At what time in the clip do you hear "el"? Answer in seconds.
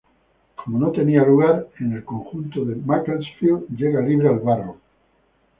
1.93-2.03